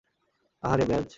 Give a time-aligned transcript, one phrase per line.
[0.63, 1.05] আহারে, ব্র্যায!